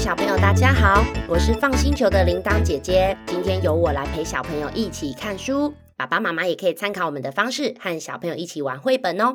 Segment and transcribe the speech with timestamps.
[0.00, 3.14] 小朋友，大家好，我是放星球的铃铛姐姐。
[3.26, 9.34] 今天由我来陪小朋友一起看书，爸爸妈妈也可以参考我们的方式，和小朋友一起玩绘本哦。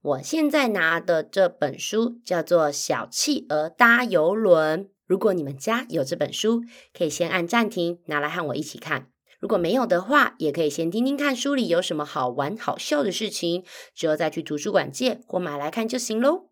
[0.00, 4.84] 我现在拿的这本书叫做《小企鹅搭邮轮》。
[5.08, 6.62] 如果你们家有这本书，
[6.96, 9.08] 可以先按暂停，拿来和我一起看。
[9.40, 16.50] 如果没有的话，也可以先听听看书里有什么好玩好笑的事情，之后再去图书馆借或买来看就行喽。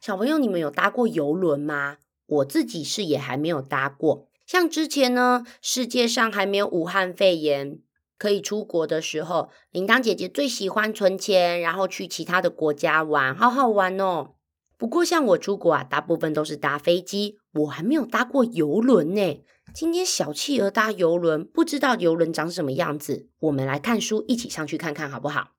[0.00, 1.98] 小朋友，你们有搭过邮轮吗？
[2.28, 4.28] 我自己是也还没有搭过。
[4.46, 7.80] 像之前呢，世界上还没有武汉肺炎，
[8.16, 14.30] 可以出国的时候，铃铛姐姐最喜欢存钱，然后去其他的国家玩，好好玩哦。
[14.78, 19.44] 不过像我出国啊，大部分都是搭飞机，我还没有搭过邮轮呢。
[19.74, 25.50] 今天小企鹅搭邮轮，不知道邮轮长什么样子，我们来看书，一起上去看看好不好？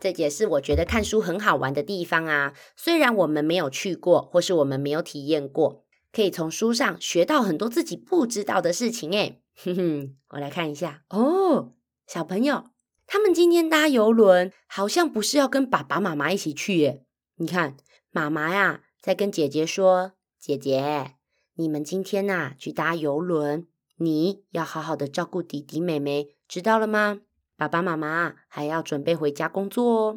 [0.00, 2.54] 这也是我觉得看书很好玩的地方啊。
[2.74, 5.83] 虽然我们没有去过，或是我们没有体验过。
[6.14, 11.72] 可以从书上学到很多自己不知道的事情诶，哼哼，我来看一下哦，
[12.06, 12.66] 小朋友，
[13.04, 17.04] 他们今天搭邮轮，好像不是要跟爸爸妈妈一起去耶。
[17.38, 17.76] 你看，
[18.12, 21.16] 妈妈呀，在跟姐姐说：“姐姐，
[21.54, 27.22] 你们今天呐去搭邮轮，你要好好的照顾弟弟妹妹，知道了吗？
[27.56, 30.16] 爸爸妈妈还要准备回家工作哦。”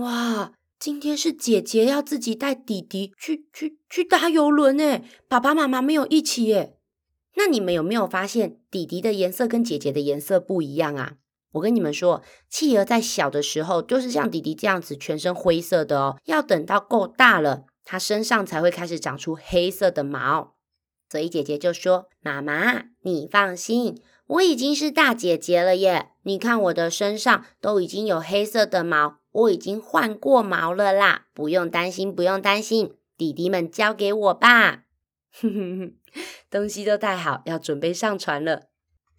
[0.00, 0.52] 哇！
[0.78, 6.76] 今天是姐姐要自己带弟弟去去去搭游轮诶，爸爸妈妈没有一起耶。
[7.34, 11.14] 那你们有没有发现弟弟的颜色跟姐姐的颜色不一样啊？
[11.54, 16.18] 我跟你们说，企鹅在小的时候就是像弟弟这样子，全身灰色的哦。
[16.26, 20.54] 要等到够大了，它身上才会开始长出黑色的毛。
[21.10, 26.10] 所以姐姐就说：“妈妈，你放心，我已经是大姐姐了耶。
[26.22, 34.84] 你看我的身上都已经有黑色的毛。”我已经换过毛了啦，不用担心，不用担心，弟弟们交给我吧。
[35.40, 35.94] 哼哼哼，
[36.50, 38.62] 东西都带好，要准备上船了。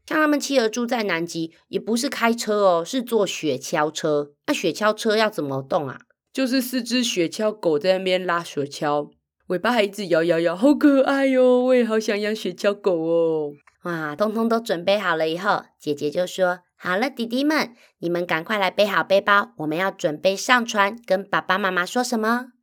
[0.06, 4.32] 像他们企鹅住在南极，也不是开车哦，是坐雪橇车。
[4.48, 6.02] 那雪橇车要怎么动啊？
[6.34, 9.12] 就是四只雪橇狗在那边拉雪橇，
[9.48, 11.64] 尾巴还一直摇摇摇，好可爱哟！
[11.66, 13.52] 我也好想养雪橇狗哦。
[13.84, 16.60] 哇，通通都准备好了以后，姐姐就说。
[16.82, 22.54] 好了，弟弟们，你们赶快来背好背包，我们要准备上船，跟爸爸妈妈说什么？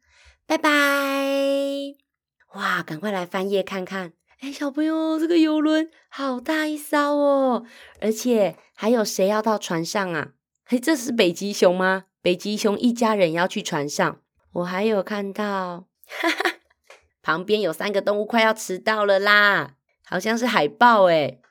[0.47, 0.71] 拜拜！
[2.55, 4.15] 哇，赶快来翻页看看。
[4.41, 7.65] 哎，小朋友，这个邮轮好大一艘哦，
[8.01, 10.29] 而且还有谁要到船上啊？
[10.65, 12.05] 嘿，这是北极熊吗？
[12.23, 14.21] 北极熊一家人要去船上。
[14.55, 16.53] 我还有看到，哈哈，
[17.21, 19.75] 旁边有三个动物快要迟到了啦，
[20.07, 21.43] 好像是海豹诶。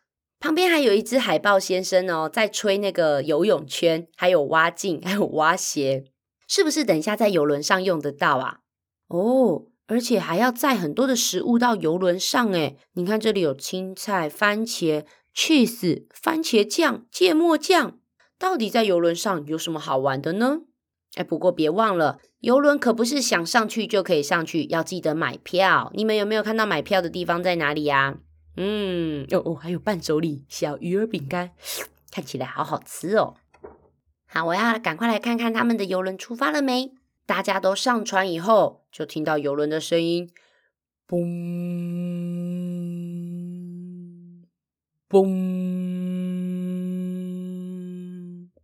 [0.46, 6.06] 旁边还有一只海豹先生哦，在吹那个游泳圈，还有蛙镜，还有蛙鞋，
[6.48, 8.60] 是不是等一下在游轮上用得到啊？
[9.08, 15.04] 哦，而且还要载很多的食物到游轮上诶，你看这里有青菜、番茄、
[15.36, 17.98] cheese、番茄酱、芥末酱，
[18.38, 20.60] 到底在游轮上有什么好玩的呢？
[21.16, 25.92] 哎，不过别忘了，游轮可不是想上去就可以上去，要记得买票。
[25.96, 28.20] 你们有没有看到买票的地方在哪里呀？
[28.58, 31.52] 嗯，哦哦，还有伴手礼小鱼儿饼干，
[32.12, 33.36] 看起来好好吃哦。
[34.28, 36.92] 好，我要赶快来看看他们的游轮出发了没？
[37.26, 40.30] 大家都上船以后，就听到游轮的声音，
[41.08, 41.26] 嘣
[45.10, 45.26] 嘣，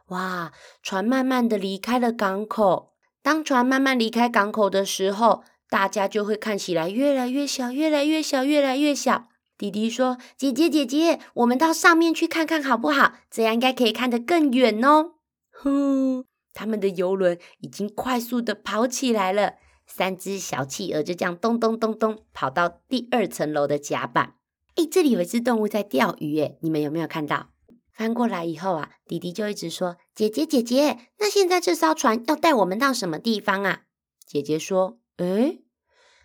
[0.07, 0.51] 哇！
[0.83, 2.93] 船慢慢的离开了港口。
[3.23, 9.29] 当船慢慢离开港口的时候，大家就会看起来越来越小，越来越小，越来越小。
[9.61, 13.13] 弟弟说：“姐姐，姐姐，我们到上面去看看好不好？
[13.29, 15.17] 这样应该可以看得更远哦。”
[15.53, 19.53] 呼，他们的游轮已经快速的跑起来了。
[19.85, 24.33] 三只小企鹅就这样咚咚咚咚跑到第二层楼的甲板。
[24.77, 27.51] 诶，这里有一只动物在钓鱼，诶，你们有没有看到？
[27.91, 33.81] 翻过来以后啊，弟弟就一直说：“姐姐，姐姐，那现在这艘船要带我们到什么地方啊？”
[34.25, 35.61] 姐姐说：“诶，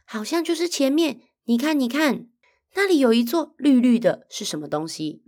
[0.06, 2.28] 好像就是前面，你看，你看。”
[2.76, 5.24] 那里有一座绿绿的，是什么东西？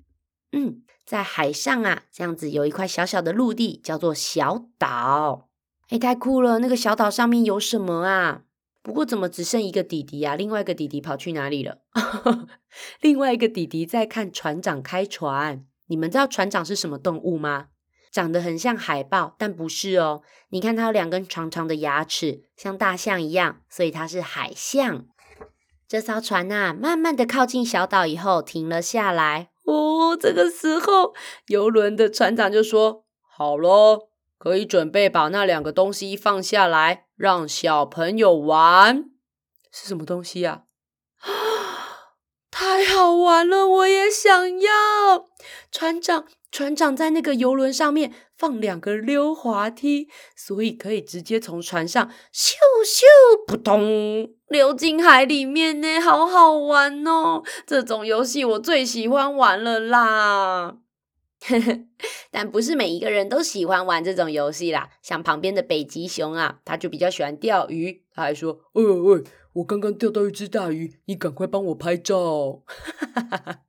[0.53, 5.49] 嗯，在海上啊，这样子有一块小小的陆地，叫做小岛。
[5.89, 6.59] 哎，太酷了！
[6.59, 8.43] 那个小岛上面有什么啊？
[8.83, 10.37] 不过怎么只剩一个弟弟啊？
[10.37, 11.79] 另外一个弟弟跑去哪里了？
[13.00, 15.65] 另外一个弟弟在看船长开船。
[15.87, 17.69] 你们知道船长是什么动物吗？
[18.11, 20.23] 长得很像海豹，但不是哦。
[20.51, 25.06] 你看它有两根长长的牙齿，像大象一样，所以它是海象。
[25.88, 29.49] 这艘船呐、啊，慢慢的靠近小岛以后停了下来。
[29.64, 31.14] 哦，这个时候，
[31.46, 39.06] 游轮的船长就说：“好咯，可以准备把那两个东西放下来，让小朋友玩。”
[39.73, 40.64] 是什么东西呀、
[41.20, 41.25] 啊？
[42.50, 44.70] 太好玩了，我也想要。
[45.73, 52.55] 船长，船长在那个游轮上面放两个溜滑梯，所以可以直接从船上咻
[52.85, 57.43] 咻扑通溜进海里面呢，好好玩哦！
[57.67, 60.79] 这种游戏我最喜欢玩了啦。
[62.33, 64.89] 但不是每一个人都喜欢玩这种游戏啦。
[65.03, 68.03] 像旁边的北极熊啊，他就比较喜欢钓鱼。
[68.12, 69.23] 他还说：“喂喂喂，
[69.53, 72.62] 我刚刚钓到一只大鱼，你赶快帮我拍照。”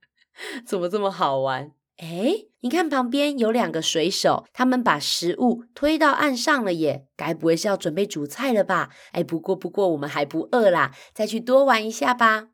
[0.66, 1.74] 怎么这么好玩？
[2.02, 8.90] 哎，你看旁边有两个水手，他们把食物推到岸上了耶，该不会是要准备煮菜了吧？
[9.12, 12.48] 哎，不过不过我们还不饿啦，再去多玩一下吧。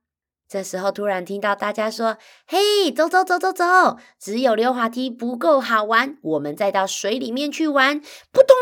[0.48, 8.00] 这时候突然听到大家说：“嘿，走走走走走，只有溜滑梯不够好玩，我们再到水里面去玩。”
[8.34, 8.56] 扑通，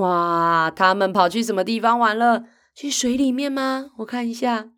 [0.00, 2.44] 哇，他们跑去什么地方玩了？
[2.74, 3.90] 去水里面吗？
[3.98, 4.73] 我看一下。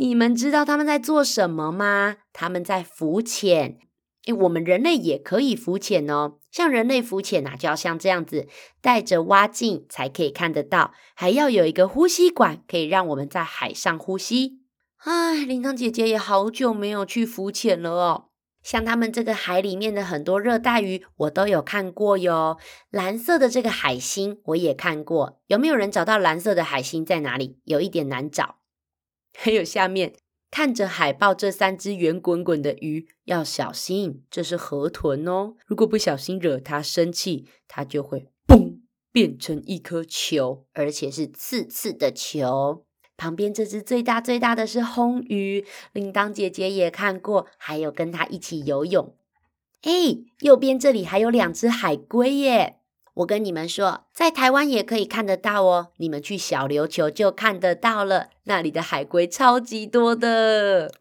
[0.00, 2.16] 你们知道他们在做什么吗？
[2.32, 3.76] 他们在浮潜。
[4.24, 6.38] 诶，我们人类也可以浮潜哦。
[6.50, 8.48] 像人类浮潜啊，就要像这样子，
[8.80, 14.60] 带着蛙镜才可以看得到，还要有一个呼吸管，可以让我们在海上呼吸。
[15.04, 18.28] 唉，铃铛姐姐也好久没有去浮潜了哦。
[18.62, 22.56] 像他们这个海里面的很多热带鱼，我都有看过哟。
[22.88, 27.58] 蓝色的这个海星我也看过，有没有人找到蓝色的海星在哪里？
[27.64, 28.59] 有一点难找。
[29.34, 30.14] 还有下面。
[30.52, 35.54] 看着海豹，这三只圆滚滚的鱼要小心，这是河豚哦。
[35.64, 38.80] 如果不小心惹它生气，它就会嘣
[39.12, 42.84] 变成一颗球，而且是刺刺的球。
[43.16, 49.14] 旁边这只最大最大的是红鱼，铃铛姐姐也看过，还有跟它一起游泳。
[49.82, 52.79] 哎，右边这里还有两只海龟耶。
[53.14, 55.88] 我跟你们说，在台湾也可以看得到哦。
[55.96, 60.92] 你们去小琉球就看得到了，那里的海龟超级多的。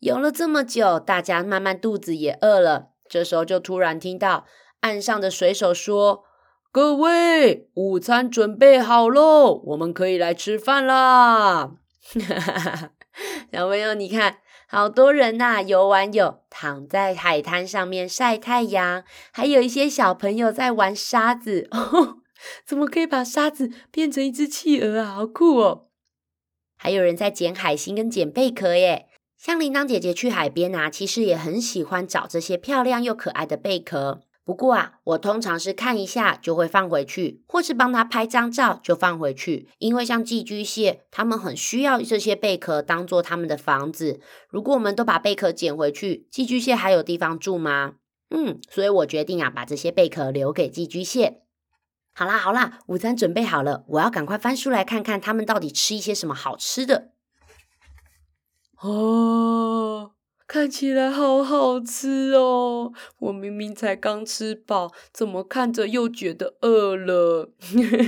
[0.00, 2.88] 游了这么久，大家慢慢肚子也饿了。
[3.08, 4.46] 这时候就突然听到
[4.80, 6.24] 岸上的水手说
[6.70, 11.72] ：“各位，午餐准备好喽，我们可以来吃饭啦！”
[13.52, 14.38] 小朋友，你看。
[14.72, 19.02] 好多人呐、啊，游完泳躺在海滩上面晒太阳，
[19.32, 21.66] 还有一些小朋友在玩沙子。
[21.72, 22.18] 哦，
[22.64, 25.06] 怎么可以把沙子变成一只企鹅啊？
[25.12, 25.88] 好酷哦！
[26.76, 29.08] 还有人在捡海星跟捡贝壳耶。
[29.36, 34.20] 像铃铛姐姐去海边啊，其实也很喜欢找这些漂亮又可爱的贝壳。
[34.50, 39.68] 不过啊，我通常是看一下就会放回去，或是帮他拍张照就放回去。
[39.78, 44.20] 因为像寄居蟹，他们很需要这些贝壳当做他们的房子。
[44.48, 47.92] 如果我们都把贝壳捡回去，寄居蟹还有地方住吗？
[48.30, 51.42] 嗯，所以我决定啊，把这些贝壳留给寄居蟹。
[52.12, 57.12] 好啦好啦，午餐准备好了，我要赶快翻书来看看他们到底吃一些什么好吃的。
[58.80, 60.10] 哦。
[60.52, 62.92] 看起来好好吃哦！
[63.20, 67.52] 我明明才刚吃饱，怎么看着又觉得饿了？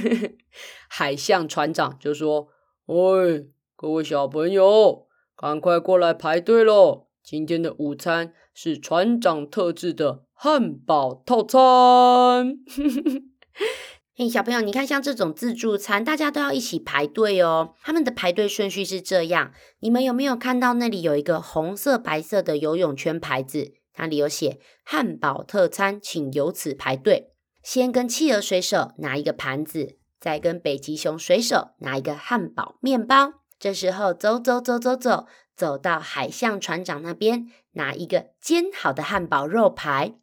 [0.90, 2.48] 海象船长就说
[2.86, 5.06] ：“喂，各位小朋友，
[5.36, 7.06] 赶快过来排队喽！
[7.22, 12.58] 今天的午餐是船长特制的汉堡套餐。
[14.14, 17.72] ”嘿，小朋友，你看，像这种自助餐，大家都要一起排队哦。
[17.82, 23.72] 他们的排队顺序是这样，你们有没有看到那里有一个红色、白色的游泳圈牌子？
[23.96, 27.32] 那里有写“汉堡特餐，请由此排队”。
[27.64, 33.32] 先跟企鹅水手拿一个盘子，再跟北极熊水手拿一个汉堡面包。
[33.58, 35.26] 这时候走走走走走，
[35.56, 40.16] 走到海象船长那边，拿一个煎好的汉堡肉排。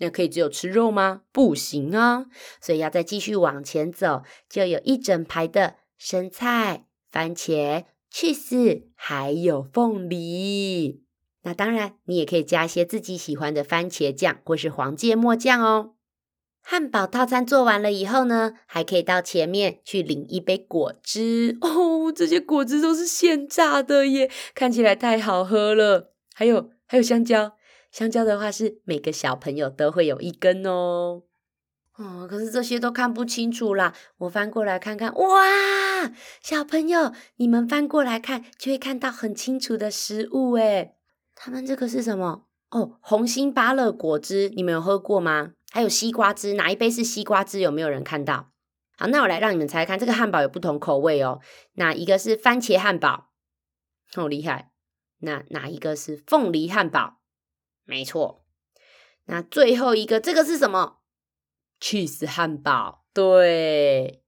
[0.00, 1.22] 那可以只有吃肉吗？
[1.30, 2.26] 不行啊，
[2.60, 11.04] 所以要再继续往前走，就有一整排的生菜、番茄、cheese，还有凤梨。
[11.42, 15.94] 那当然，你也可以加一些自己喜欢的番茄酱或是黄芥末酱哦。
[16.62, 22.12] 汉堡套餐做完了以后呢，还可以到前面去领一杯果汁哦。
[22.12, 26.12] 这些果汁都是现榨的耶，看起来太好喝了。
[26.34, 27.52] 还有还有香蕉。
[27.90, 31.22] 香蕉的话是每个小朋友都会有一根哦。
[31.96, 33.94] 哦，可是这些都看不清楚啦。
[34.18, 40.94] 我翻过来看看，哇，小朋友，你们翻过来看就会看到很清楚的食物诶。
[41.34, 42.46] 他们这个是什么？
[42.70, 45.52] 哦，红心芭乐果汁，你们有喝过吗？
[45.72, 47.60] 还有西瓜汁，哪一杯是西瓜汁？
[47.60, 48.50] 有没有人看到？
[48.96, 51.40] 好，那我来让你们猜看，这个汉堡有不同口味哦。
[51.74, 53.30] 哪一个是番茄汉堡？
[54.14, 54.70] 好厉害。
[55.18, 57.19] 那哪一个是凤梨汉堡？
[57.90, 58.44] 没错，
[59.26, 60.98] 那最后一个这个是什么？
[61.80, 63.02] 起司汉堡。
[63.12, 64.22] 对，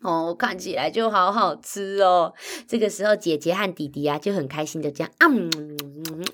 [0.00, 2.32] 哦，看起来就好好吃哦。
[2.66, 5.50] 这个时候，姐姐和弟弟啊就很开心的这样，嗯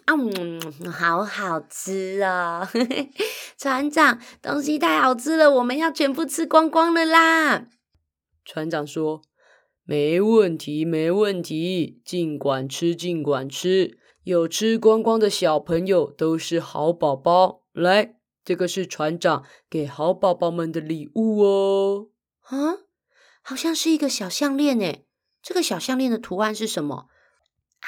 [0.07, 2.69] 嗯嗯，好好吃哦。
[3.59, 7.67] 船长，东西太好吃了，我们要全部吃光光了啦。
[8.45, 9.23] 船长说
[9.83, 13.99] ：“没问题，没问题，尽管吃，尽管吃。
[14.27, 17.63] 有吃光光的小朋友都是好宝宝。
[17.73, 22.09] 来，这个是船长给好宝宝们的礼物哦。”
[22.51, 22.79] 啊？
[23.41, 25.07] 好像是一个小项链诶，
[25.41, 27.07] 这个小项链的图案是什么？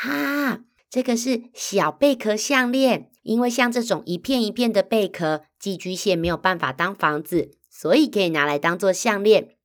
[0.05, 3.11] 啊，这个是小贝壳项链。
[3.23, 9.57] 因为像这种一片一片的贝壳，寄居蟹没有办法当房子，所以可以拿来当做项链。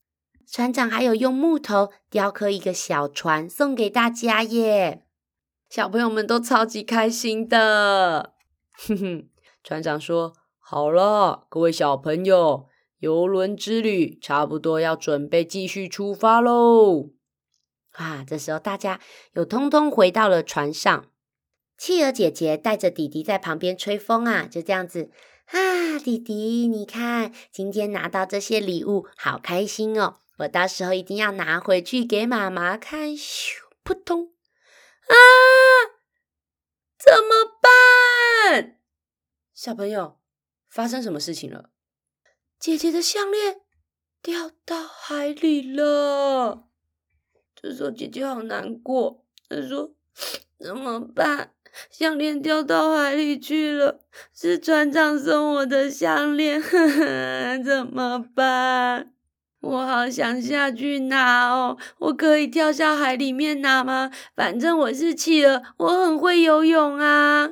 [0.47, 5.02] 船长还有用木头雕刻一个小船送给大家耶，
[5.73, 8.35] 小朋友们都超级开心的。
[8.73, 9.29] 哼哼，
[9.63, 12.67] 船长说：“好了，各位小朋友。”
[13.01, 17.09] 游轮之旅差不多要准备继续出发喽！
[17.93, 18.99] 啊，这时候大家
[19.33, 21.07] 又通通回到了船上。
[21.75, 25.09] 企鹅姐姐带着弟弟在旁边吹风啊，就这样子
[25.47, 30.17] 啊，弟弟，你看今天拿到这些礼物，好开心哦！
[30.37, 33.09] 我到时候一定要拿回去给妈妈看。
[33.09, 34.32] 咻，扑通！
[35.07, 35.15] 啊，
[36.97, 38.79] 怎么办？
[39.53, 40.19] 小朋友，
[40.69, 41.69] 发生什么事情了？
[42.59, 43.61] 姐姐的项链
[44.21, 46.67] 掉到海里了，
[47.55, 49.25] 这时候姐姐好难过。
[49.49, 49.95] 她说
[50.59, 51.53] ：“怎么办？
[51.89, 56.61] 项链掉到海里去了，是船长送我的项链，
[57.63, 59.12] 怎么办？
[59.63, 64.11] 我好想下去拿哦，我可以跳下海里面拿吗？
[64.35, 67.49] 反正我是企鹅，我很会游泳啊。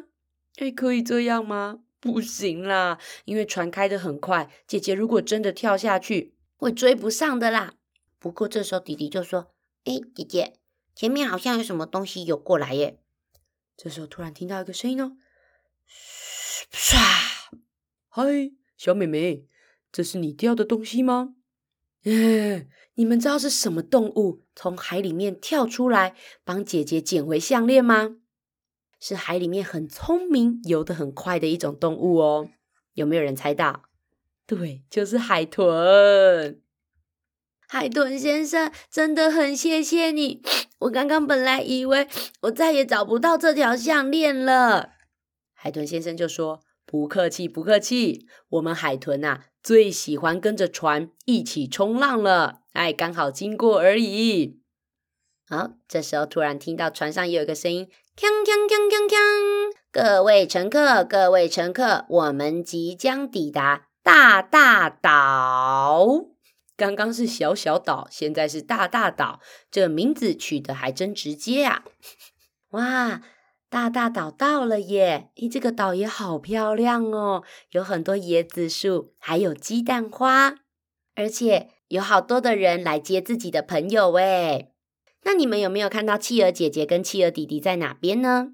[0.57, 7.75] 哎，可以这样吗？”不行啦，因为船开得很快，姐姐如果真的跳下去，会追不上的啦。
[8.19, 9.53] 不过这时候弟弟就说
[9.85, 10.53] ：“哎，姐姐，
[10.93, 12.99] 前面好像有什么东西游过来耶。”
[13.77, 15.15] 这时候突然听到一个声音哦，
[16.73, 16.97] 唰！
[18.09, 19.45] 嗨，小妹妹，
[19.93, 21.35] 这是你掉的东西吗？
[22.03, 28.17] 哎，你们知道是什么动物从海里面跳出来帮姐姐捡回项链吗？
[28.99, 32.49] 是海里面很聪明、游得很快的一种动物哦。
[32.93, 33.83] 有没有人猜到？
[34.45, 36.61] 对，就是海豚。
[37.67, 40.41] 海豚先生，真的很谢谢你。
[40.79, 42.07] 我刚刚本来以为
[42.41, 44.91] 我再也找不到这条项链了。
[45.53, 48.27] 海豚先生就说：“不客气，不客气。
[48.49, 52.63] 我们海豚呐，最喜欢跟着船一起冲浪了。
[52.73, 54.59] 哎，刚好经过而已。”
[55.47, 57.87] 好，这时候突然听到船上也有一个声音。
[58.17, 59.73] 锵锵锵锵锵！
[59.89, 66.25] 各位乘客，各位乘客，我们即将抵达大大岛。
[66.75, 69.39] 刚刚是小小岛，现在是大大岛，
[69.71, 71.85] 这名字取得还真直接啊！
[72.71, 73.21] 哇，
[73.71, 75.29] 大大岛到了耶！
[75.37, 80.55] 咦，这个岛也好漂亮哦，有很多椰子树，还有鸡蛋花，
[81.15, 84.73] 而且有好多的人来接自己的朋友诶。
[85.23, 88.49] 那你们有没有看到企鹅姐姐跟企鹅弟弟在哪边呢？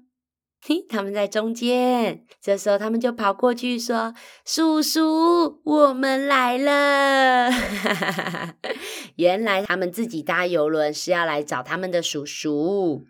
[0.64, 2.24] 嘿，他们在中间。
[2.40, 4.14] 这时候他们就跑过去说
[4.46, 7.50] ：“叔叔，我们来了！”
[9.18, 13.04] 原来他们自己搭邮轮是要来找他们的叔叔。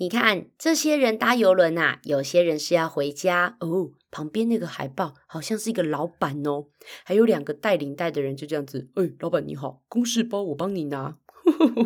[0.00, 3.90] 你看，这些人搭邮轮啊，有些人是要回家哦。
[4.10, 6.68] 旁边那个海报好像是一个老板哦，
[7.04, 8.88] 还有两个带领带的人，就这样子。
[8.94, 11.18] 哎，老板你好，公事包我帮你拿。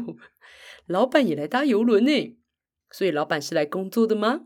[0.86, 2.38] 老板也来搭邮轮呢，
[2.88, 4.42] 所以老板是来工作的吗？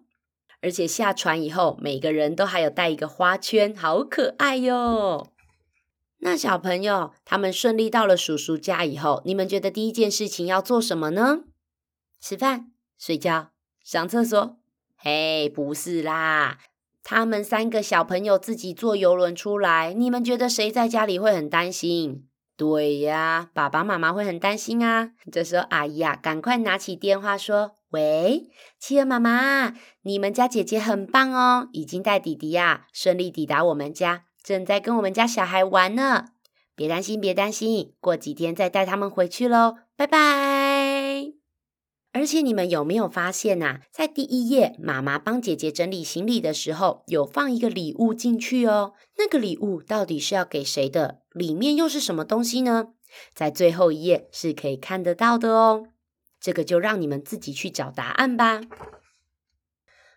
[0.62, 5.30] 而且下船以后，每个人都还有带一个花圈，好可爱哟。
[6.20, 11.44] 那小朋友他们顺利到了叔叔家以后，你们觉得第一件事情要做什么呢？
[12.18, 13.50] 吃饭、睡觉、
[13.88, 14.58] 上厕所？
[14.98, 16.58] 嘿，不是啦，
[17.02, 22.26] 他们三个小朋友自己坐游轮出来，你们觉得谁在家里会很担心？
[22.54, 25.12] 对呀，爸爸妈妈会很担心啊。
[25.32, 36.26] 这时候，阿姨啊，赶快拿起电话说：“喂，企鹅妈妈，你们家姐姐很棒哦，已经带弟弟呀顺利抵达我们家，正在跟我们家小孩玩呢。
[36.76, 39.76] 别担心，别担心，过几天再带他们回去喽。
[39.96, 40.56] 拜拜。”
[42.18, 43.78] 而且你们有没有发现呐？
[43.92, 48.94] 在第一页，妈妈帮姐姐整理行李的时候，有放一个礼物进去哦。
[49.16, 51.20] 那个礼物到底是要给谁的？
[51.30, 52.88] 里面又是什么东西呢？
[53.32, 55.84] 在最后一页是可以看得到的哦。
[56.40, 58.62] 这个就让你们自己去找答案吧。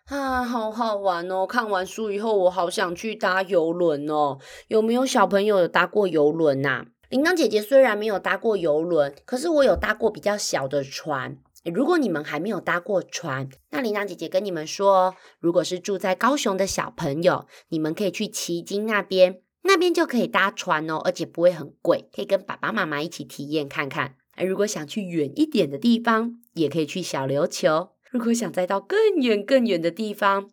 [0.06, 1.46] 啊，好好玩哦！
[1.46, 4.38] 看完书以后，我好想去搭游轮哦。
[4.66, 6.86] 有没有小朋友有搭过游轮呐？
[7.08, 11.38] 铃铛姐姐虽然没有搭过游轮，可是我有搭过比较小的船。
[11.70, 24.16] 如果你们还没有搭过船，那铃铛姐姐跟你们说，如果是住在高雄的小朋友，你们可以去旗津那边，那边就可以搭船哦，而且不会很贵，可以跟爸爸妈妈一起体验看看。
[24.34, 27.90] 而如果想去远一点的地方，也可以去小琉球。
[28.10, 30.50] 如果想再到更远更远的地方，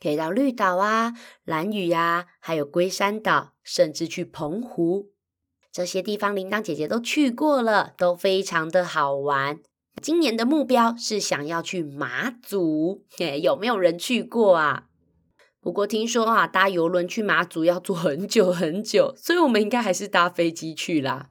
[0.00, 5.10] 可以到绿岛啊、兰屿呀，还有龟山岛，甚至去澎湖。
[5.70, 9.60] 这些地方铃铛姐姐都去过了，都非常的好玩。
[10.00, 14.84] 今年的目标是想要去马祖，嘿，有没有人去过啊？
[15.60, 21.30] 不过听说啊，搭游轮去马祖要坐很久很久，所以我们应该还是搭飞机去啦。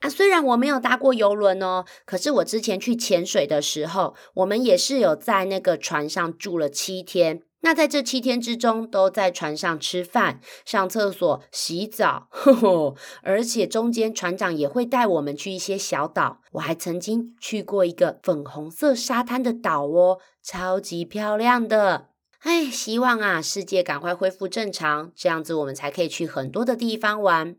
[0.00, 7.42] 啊，虽然我没有搭过游轮哦，可是我之前去潜水的时候，我们也是有在那个船上住了七天。
[7.62, 16.40] 那在这七天之中，都在船上吃饭、上厕所、洗澡， 呵呵，而且中间船长也会带我们去一些小岛。
[16.52, 22.08] 我还曾经去过一个粉红色沙滩的岛哦，超级漂亮的。
[22.40, 27.56] 哎，希望啊，世界赶快恢复正常，这样子我们才可以去很多的地方玩。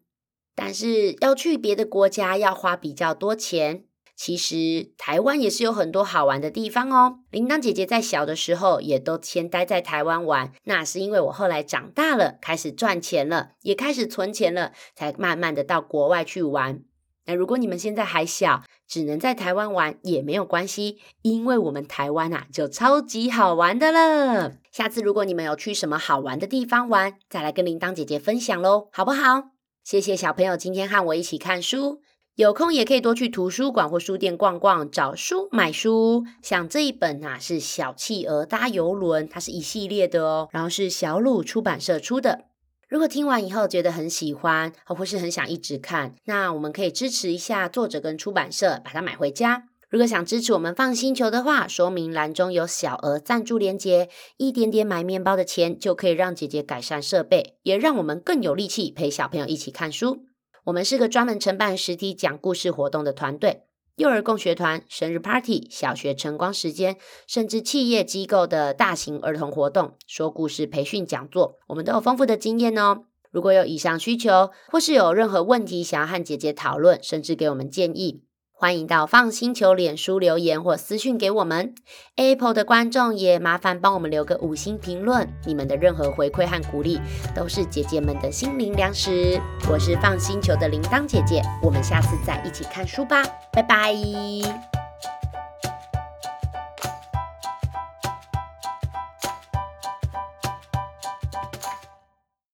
[0.56, 3.86] 但是要去别的国家要花比较多钱。
[4.24, 7.22] 其实台湾也是有很多好玩的地方哦。
[7.32, 16.84] 铃铛姐姐在小的时候也都先待在台湾玩，那是因为我后来长大了，开始赚钱了，也开始存钱了，才慢慢的到国外去玩。
[17.26, 24.52] 那如果你们现在还小，只能在台湾玩也没有关系，因为我们台湾啊就超级好玩的了。
[24.72, 29.46] 下次如果你们有去什么好玩的地方玩，再来跟铃铛姐姐分享喽，好不好？
[29.84, 32.04] 谢谢小朋友今天和我一起看书。
[32.42, 36.26] 有空也可以多去图书馆或书店逛逛，找书买书。
[36.42, 40.50] 像这一本啊，是小企鹅搭邮轮，它是一系列的哦。
[40.52, 42.46] 然后是小鲁出版社出的。
[42.90, 49.66] 如果听完以后觉得很喜欢，或是很想一直看，那我们可以支持一下作者跟出版社，把它买回家。
[49.92, 60.26] 如果想支持我们放星球的话，说明栏中有小额赞助连接，一点点买面包的钱就可以让姐姐改善设备，也让我们更有力气陪小朋友一起看书。
[60.66, 63.64] 我们是个专门承办实体讲故事活动的团队，
[63.96, 73.06] 幼儿共学团、生日 party、小学晨光时间，甚至企业机构的大型儿童活动、说故事培训讲座，我们都有丰富的经验哦。
[73.32, 78.24] 如果有以上需求，或是有任何问题想要和姐姐讨论，甚至给我们建议。
[78.62, 81.74] 欢迎到 FUN 星球脸书留言或私讯给我们。
[82.16, 87.02] Apple 的观众也麻烦帮我们留个五星评论，你们的任何回馈和鼓励
[87.36, 89.42] 都是姐姐们的心灵粮食。
[89.68, 93.96] 我是 FUN 星球的铃铛姐姐，我们下次再一起看书吧，拜拜。